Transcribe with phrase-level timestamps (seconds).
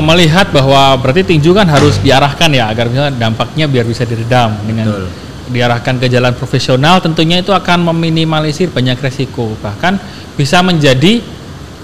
[0.00, 4.56] uh, melihat bahwa berarti tinju kan harus diarahkan ya agar misalnya dampaknya biar bisa diredam
[4.64, 5.06] dengan Betul.
[5.52, 10.00] diarahkan ke jalan profesional tentunya itu akan meminimalisir banyak resiko bahkan
[10.34, 11.20] bisa menjadi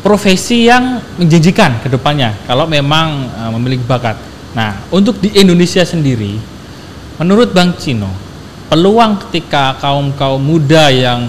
[0.00, 4.17] profesi yang menjanjikan ke depannya kalau memang uh, memiliki bakat.
[4.57, 6.39] Nah, untuk di Indonesia sendiri
[7.21, 8.09] menurut Bang Cino
[8.71, 11.29] peluang ketika kaum-kaum muda yang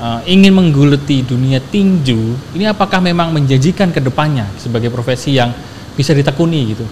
[0.00, 5.52] uh, ingin menggeluti dunia tinju ini apakah memang menjanjikan ke depannya sebagai profesi yang
[5.96, 6.84] bisa ditekuni gitu?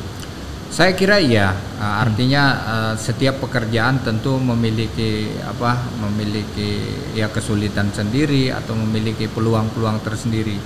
[0.75, 6.81] Saya kira iya, Uh, artinya uh, setiap pekerjaan tentu memiliki apa, memiliki
[7.13, 10.57] ya kesulitan sendiri atau memiliki peluang-peluang tersendiri.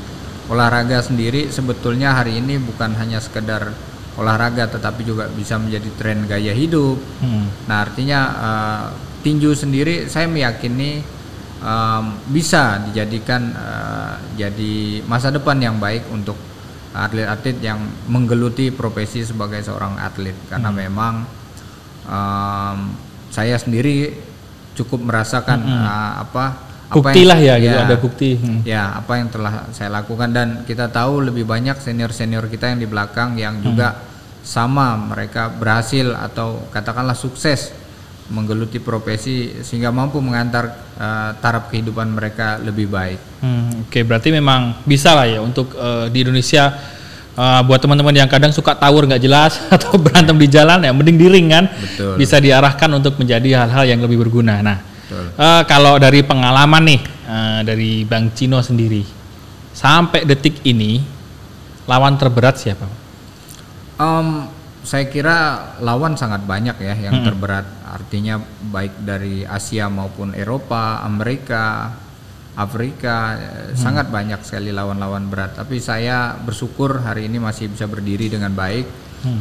[0.47, 3.75] Olahraga sendiri sebetulnya hari ini bukan hanya sekedar
[4.15, 7.03] olahraga, tetapi juga bisa menjadi tren gaya hidup.
[7.19, 7.51] Hmm.
[7.67, 8.85] Nah artinya uh,
[9.27, 11.03] tinju sendiri saya meyakini
[11.59, 16.39] um, bisa dijadikan uh, jadi masa depan yang baik untuk
[16.91, 20.79] atlet-atlet yang menggeluti profesi sebagai seorang atlet karena Hmm.
[20.79, 21.15] memang
[22.05, 22.79] um,
[23.29, 24.17] saya sendiri
[24.73, 25.83] cukup merasakan Hmm.
[25.83, 26.45] uh, apa
[26.89, 28.31] Bukti lah ya, gitu ada bukti.
[28.41, 28.65] Hmm.
[28.65, 32.81] ya apa yang telah saya lakukan dan kita tahu lebih banyak senior senior kita yang
[32.81, 33.93] di belakang yang juga
[34.41, 37.77] sama mereka berhasil atau katakanlah sukses
[38.29, 43.21] menggeluti profesi sehingga mampu mengantar eh, taraf kehidupan mereka lebih baik.
[43.41, 46.77] Hmm, Oke, berarti memang bisa lah ya untuk eh, di Indonesia
[47.33, 51.17] eh, buat teman-teman yang kadang suka tawur nggak jelas atau berantem di jalan ya mending
[51.17, 52.15] di ring kan Betul.
[52.21, 54.61] bisa diarahkan untuk menjadi hal-hal yang lebih berguna.
[54.61, 55.25] Nah, Betul.
[55.33, 59.03] eh, kalau dari pengalaman nih eh, dari Bang Cino sendiri
[59.73, 61.01] sampai detik ini
[61.89, 62.85] lawan terberat siapa?
[63.97, 65.37] Em, saya kira
[65.83, 71.93] lawan sangat banyak ya yang terberat artinya baik dari Asia maupun Eropa, Amerika,
[72.59, 75.55] Afrika eh, sangat banyak sekali lawan-lawan berat.
[75.55, 78.87] Tapi saya bersyukur hari ini masih bisa berdiri dengan baik.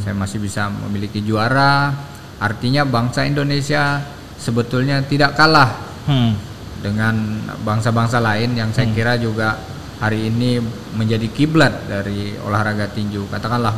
[0.02, 1.94] Saya masih bisa memiliki juara.
[2.42, 4.02] Artinya bangsa Indonesia
[4.38, 6.40] sebetulnya tidak kalah Hmm.
[6.80, 9.60] dengan bangsa-bangsa lain yang saya kira juga
[10.00, 10.56] hari ini
[10.96, 13.28] menjadi kiblat dari olahraga tinju.
[13.28, 13.76] Katakanlah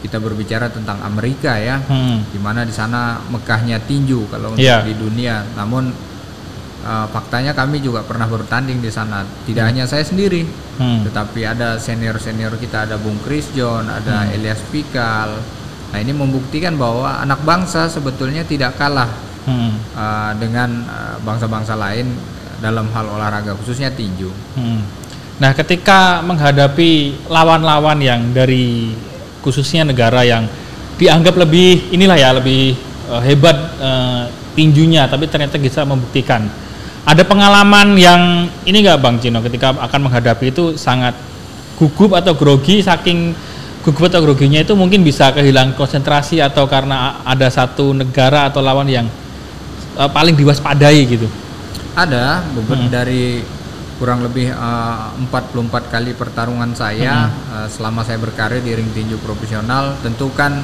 [0.00, 2.24] kita berbicara tentang Amerika ya, Hmm.
[2.26, 4.82] di mana di sana Mekahnya tinju kalau untuk Iya.
[4.84, 5.44] di dunia.
[5.56, 5.92] Namun
[6.80, 9.20] eh, faktanya kami juga pernah bertanding di sana.
[9.44, 10.48] Tidak hanya saya sendiri,
[10.80, 11.04] Hmm.
[11.04, 15.28] tetapi ada senior-senior kita, ada Bung Chris John, ada Elias Pikal.
[15.92, 19.12] Nah ini membuktikan bahwa anak bangsa sebetulnya tidak kalah
[19.44, 19.76] Hmm.
[19.92, 22.16] uh, dengan uh, bangsa-bangsa lain
[22.60, 24.32] dalam hal olahraga khususnya tinju.
[24.56, 24.80] Hmm.
[25.40, 28.92] Nah, ketika menghadapi lawan-lawan yang dari
[29.40, 30.46] khususnya negara yang
[31.00, 32.76] dianggap lebih inilah ya lebih
[33.08, 34.24] eh, hebat eh,
[34.54, 36.44] tinjunya, tapi ternyata bisa membuktikan.
[37.08, 41.16] Ada pengalaman yang ini nggak Bang Cino ketika akan menghadapi itu sangat
[41.80, 43.32] gugup atau grogi saking
[43.80, 48.84] gugup atau groginya itu mungkin bisa kehilangan konsentrasi atau karena ada satu negara atau lawan
[48.84, 49.08] yang
[49.96, 51.28] eh, paling diwaspadai gitu.
[51.96, 53.42] Ada beberapa dari
[54.00, 59.92] kurang lebih uh, 44 kali pertarungan saya uh, selama saya berkarir di ring tinju profesional.
[60.00, 60.56] Tentu kan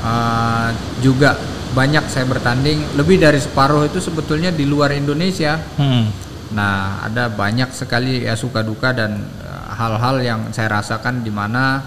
[0.00, 0.72] uh,
[1.04, 1.36] juga
[1.76, 2.96] banyak saya bertanding.
[2.96, 5.60] Lebih dari separuh itu sebetulnya di luar Indonesia.
[5.76, 6.08] Hmm.
[6.54, 11.82] Nah, ada banyak sekali ya suka duka dan eh, hal-hal yang saya rasakan di mana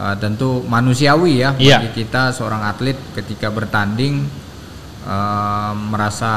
[0.00, 1.76] eh, tentu manusiawi ya Iya.
[1.84, 4.24] bagi kita seorang atlet ketika bertanding
[5.02, 6.32] eh, merasa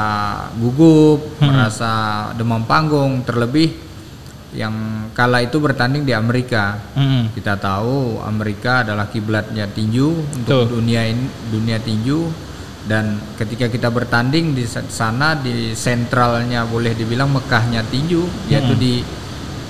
[0.54, 1.48] gugup, Hmm.
[1.48, 1.90] merasa
[2.32, 3.72] demam panggung, terlebih
[4.52, 4.72] yang
[5.12, 6.80] kala itu bertanding di Amerika.
[6.94, 7.28] Hmm.
[7.30, 10.80] Kita tahu Amerika adalah kiblatnya tinju untuk Betul.
[10.80, 12.24] dunia ini, dunia tinju
[12.86, 18.80] dan ketika kita bertanding di sa- sana di sentralnya boleh dibilang Mekahnya tinju yaitu Hmm.
[18.80, 18.94] di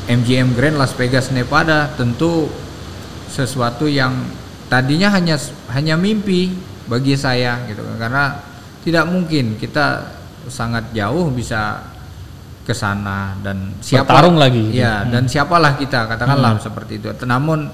[0.07, 2.47] MGM Grand Las Vegas Nevada tentu
[3.27, 4.15] sesuatu yang
[4.69, 5.35] tadinya hanya
[5.69, 6.55] hanya mimpi
[6.87, 8.39] bagi saya gitu karena
[8.87, 10.15] tidak mungkin kita
[10.47, 11.83] sangat jauh bisa
[12.63, 14.79] ke sana dan siapa Bertarung lagi gitu.
[14.83, 17.67] ya dan siapalah kita katakanlah seperti itu namun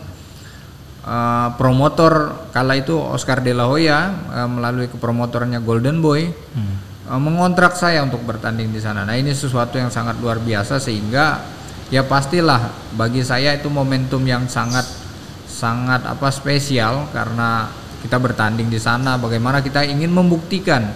[1.05, 2.13] eh, promotor
[2.53, 6.77] kala itu Oscar De La Hoya eh, melalui ke promotornya Golden Boy Hmm.
[7.09, 9.05] eh, mengontrak saya untuk bertanding di sana.
[9.05, 11.41] Nah ini sesuatu yang sangat luar biasa sehingga
[11.89, 14.85] ya pastilah bagi saya itu momentum yang sangat
[15.45, 17.69] sangat apa spesial karena
[18.01, 19.17] kita bertanding di sana.
[19.17, 20.89] Bagaimana kita ingin membuktikan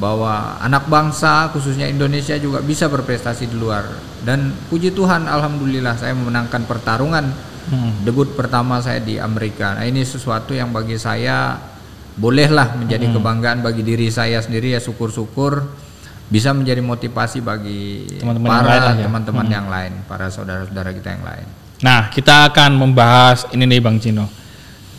[0.00, 3.84] bahwa anak bangsa khususnya Indonesia juga bisa berprestasi di luar
[4.20, 8.02] dan puji Tuhan alhamdulillah saya memenangkan pertarungan Hmm.
[8.02, 9.78] debut pertama saya di Amerika.
[9.78, 11.54] Nah, ini sesuatu yang bagi saya
[12.16, 13.14] bolehlah menjadi Hmm.
[13.14, 15.70] kebanggaan bagi diri saya sendiri ya syukur-syukur
[16.26, 19.04] bisa menjadi motivasi bagi Teman-teman yang lain para lah ya.
[19.06, 21.46] teman-teman yang lain, para saudara-saudara kita yang lain.
[21.80, 24.26] Nah, kita akan membahas ini nih Bang Cino.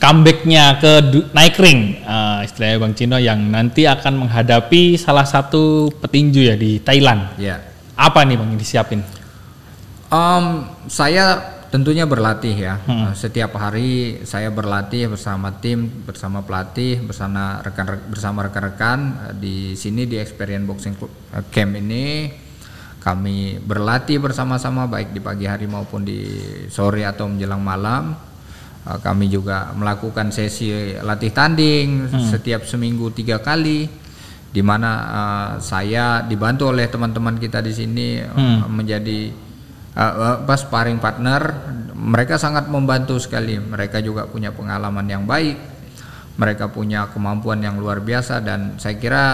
[0.01, 0.92] Comebacknya ke
[1.30, 6.81] naik ring uh, istilahnya Bang Cino yang nanti akan menghadapi salah satu petinju ya di
[6.81, 7.38] Thailand.
[7.38, 7.62] Ya.
[7.94, 9.06] Apa nih Bang yang disiapin?
[10.09, 12.81] Um, saya tentunya berlatih ya.
[12.83, 13.13] Hmm.
[13.13, 19.00] Setiap hari saya berlatih bersama tim, bersama pelatih, bersama rekan bersama rekan-rekan
[19.38, 20.95] di sini di Experience Boxing
[21.53, 22.33] Camp ini
[23.01, 26.21] kami berlatih bersama-sama baik di pagi hari maupun di
[26.69, 28.31] sore atau menjelang malam.
[28.81, 32.33] Uh, kami juga melakukan sesi latih tanding hmm.
[32.33, 33.86] setiap seminggu tiga kali,
[34.50, 38.74] di mana uh, saya dibantu oleh teman-teman kita di sini uh, hmm.
[38.74, 39.19] menjadi
[39.94, 41.42] uh, pas sparring partner.
[41.94, 43.62] Mereka sangat membantu sekali.
[43.62, 45.62] Mereka juga punya pengalaman yang baik.
[46.42, 49.25] Mereka punya kemampuan yang luar biasa dan saya kira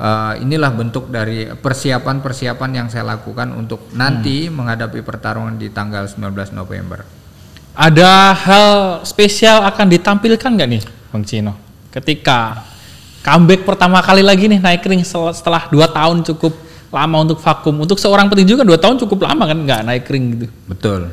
[0.00, 4.56] uh, inilah bentuk dari persiapan-persiapan yang saya lakukan untuk nanti hmm.
[4.56, 7.23] menghadapi pertarungan di tanggal 19 November.
[7.74, 8.68] Ada hal
[9.02, 11.58] spesial akan ditampilkan nggak nih, Bang Cino?
[11.90, 12.62] Ketika
[13.26, 16.54] comeback pertama kali lagi nih naik ring setelah dua tahun cukup
[16.94, 17.74] lama untuk vakum.
[17.82, 20.46] Untuk seorang petinju kan dua tahun cukup lama kan nggak naik ring gitu.
[20.70, 21.10] Betul.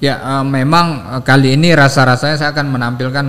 [0.00, 3.26] Ya uh, memang uh, kali ini rasa-rasanya saya akan menampilkan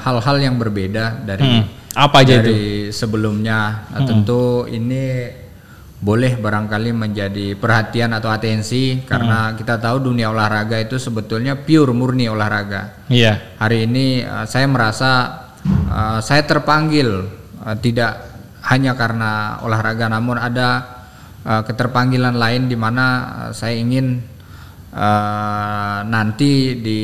[0.00, 2.94] hal-hal uh, yang berbeda dari hmm apa aja dari itu?
[2.94, 4.06] sebelumnya nah, hmm.
[4.06, 5.26] tentu ini
[6.00, 9.56] boleh barangkali menjadi perhatian atau atensi karena hmm.
[9.60, 13.04] kita tahu dunia olahraga itu sebetulnya pure murni olahraga.
[13.12, 13.60] Iya.
[13.60, 15.10] Hari ini uh, saya merasa
[15.92, 17.28] uh, saya terpanggil
[17.60, 18.16] uh, tidak
[18.72, 20.68] hanya karena olahraga namun ada
[21.44, 24.24] uh, keterpanggilan lain di mana uh, saya ingin
[24.96, 27.00] uh, nanti di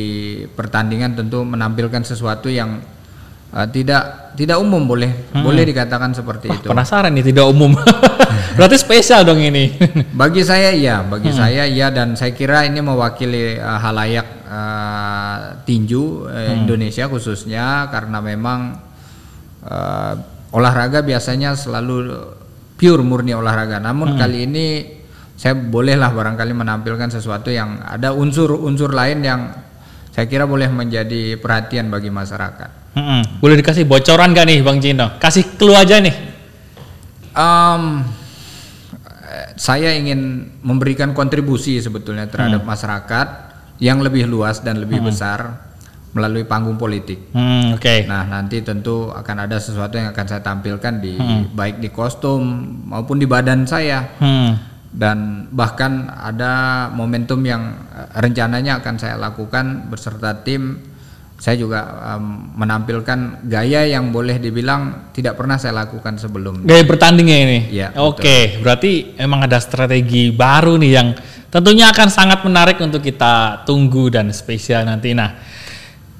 [0.48, 2.95] pertandingan tentu menampilkan sesuatu yang
[3.54, 5.42] uh, tidak tidak umum boleh hmm.
[5.42, 6.66] boleh dikatakan seperti Wah, itu.
[6.68, 7.72] Penasaran nih tidak umum.
[8.56, 9.72] Berarti spesial dong ini.
[10.20, 11.38] bagi saya iya, bagi hmm.
[11.38, 16.64] saya iya dan saya kira ini mewakili uh, halayak uh, tinju uh, hmm.
[16.64, 18.76] Indonesia khususnya karena memang
[19.64, 20.14] uh,
[20.52, 22.12] olahraga biasanya selalu
[22.76, 23.80] pure murni olahraga.
[23.80, 24.18] Namun hmm.
[24.20, 24.66] kali ini
[25.36, 29.52] saya bolehlah barangkali menampilkan sesuatu yang ada unsur-unsur lain yang
[30.12, 32.85] saya kira boleh menjadi perhatian bagi masyarakat.
[32.96, 35.20] Hmm, boleh dikasih bocoran gak nih Bang Cino?
[35.20, 36.16] Kasih clue aja nih.
[37.36, 38.00] Um,
[39.60, 42.72] saya ingin memberikan kontribusi sebetulnya terhadap hmm.
[42.72, 43.28] masyarakat
[43.84, 45.08] yang lebih luas dan lebih hmm.
[45.12, 45.68] besar
[46.16, 47.28] melalui panggung politik.
[47.36, 47.84] Hmm, Oke.
[47.84, 47.98] Okay.
[48.08, 51.52] Nah nanti tentu akan ada sesuatu yang akan saya tampilkan di hmm.
[51.52, 52.40] baik di kostum
[52.88, 54.16] maupun di badan saya.
[54.16, 54.56] Hmm.
[54.96, 60.80] Dan bahkan ada momentum yang eh, rencananya akan saya lakukan berserta tim
[61.36, 61.80] saya juga
[62.16, 66.64] um, menampilkan gaya yang boleh dibilang tidak pernah saya lakukan sebelum.
[66.64, 67.58] Gaya bertandingnya ini?
[67.76, 71.12] Ya oke okay, berarti emang ada strategi baru nih yang
[71.52, 75.12] tentunya akan sangat menarik untuk kita tunggu dan spesial nanti.
[75.12, 75.36] Nah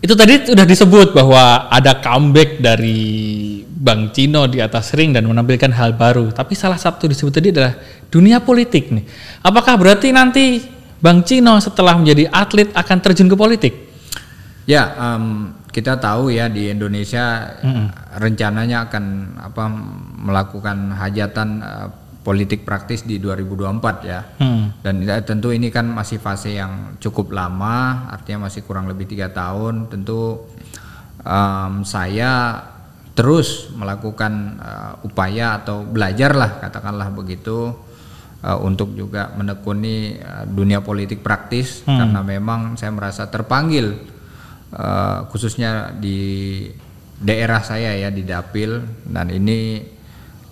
[0.04, 5.72] itu tadi sudah disebut bahwa ada comeback dari Bang Cino di atas ring dan menampilkan
[5.72, 6.28] hal baru.
[6.28, 7.72] Tapi salah satu disebut tadi adalah
[8.12, 9.08] dunia politik nih.
[9.40, 10.60] Apakah berarti nanti
[11.00, 13.85] Bang Cino setelah menjadi atlet akan terjun ke politik
[14.66, 18.18] Ya, um, kita tahu ya di Indonesia mm-hmm.
[18.18, 19.04] rencananya akan
[19.38, 19.64] apa
[20.26, 21.88] melakukan hajatan uh,
[22.26, 24.26] politik praktis di 2024 ya.
[24.42, 24.82] Mm.
[24.82, 29.30] Dan ya, tentu ini kan masih fase yang cukup lama, artinya masih kurang lebih tiga
[29.30, 29.86] tahun.
[29.86, 30.50] Tentu
[31.22, 32.58] um, saya
[33.14, 37.72] terus melakukan uh, upaya atau belajar lah katakanlah begitu
[38.44, 41.96] uh, untuk juga menekuni uh, dunia politik praktis hmm.
[41.96, 44.15] karena memang saya merasa terpanggil
[44.76, 46.62] uh, khususnya di
[47.16, 49.80] daerah saya ya di Dapil dan ini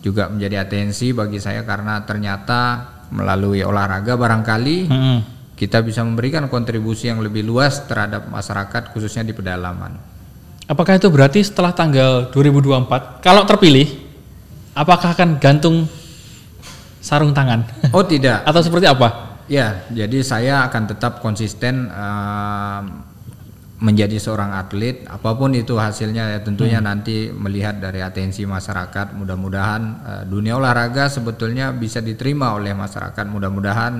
[0.00, 5.18] juga menjadi atensi bagi saya karena ternyata melalui olahraga barangkali hmm.
[5.56, 9.96] kita bisa memberikan kontribusi yang lebih luas terhadap masyarakat khususnya di pedalaman.
[10.64, 13.88] Apakah itu berarti setelah tanggal 2024 kalau terpilih
[14.72, 15.84] apakah akan gantung
[17.04, 17.68] sarung tangan?
[17.92, 18.40] Oh tidak.
[18.48, 19.36] Atau seperti apa?
[19.44, 22.80] Ya, jadi saya akan tetap konsisten uh,
[23.84, 26.88] menjadi seorang atlet apa pun itu hasilnya ya tentunya hmm.
[26.88, 33.28] nanti melihat dari atensi masyarakat mudah-mudahan uh, dunia olahraga sebetulnya bisa diterima oleh masyarakat.
[33.28, 33.94] Mudah-mudahan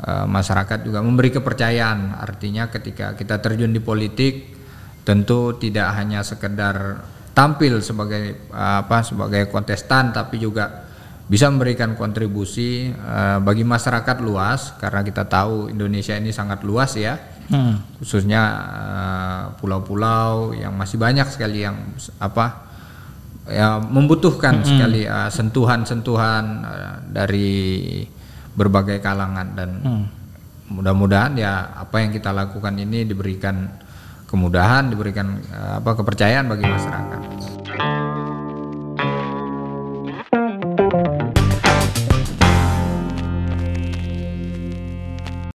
[0.00, 2.16] uh, masyarakat juga memberi kepercayaan.
[2.16, 4.56] Artinya ketika kita terjun di politik
[5.04, 7.04] tentu tidak hanya sekedar
[7.36, 10.88] tampil sebagai uh, apa sebagai kontestan tapi juga
[11.28, 14.72] bisa memberikan kontribusi uh, bagi masyarakat luas.
[14.80, 18.00] Karena kita tahu Indonesia ini sangat luas ya hmm.
[18.00, 21.76] khususnya eh, pulau-pulau uh, yang masih banyak sekali yang
[22.18, 22.66] apa
[23.46, 24.66] ya membutuhkan hmm.
[24.66, 28.02] sekali uh, sentuhan-sentuhan uh, dari
[28.56, 30.04] berbagai kalangan dan hmm.
[30.74, 33.70] mudah-mudahan ya apa yang kita lakukan ini diberikan
[34.26, 37.20] kemudahan, diberikan uh, apa kepercayaan bagi masyarakat.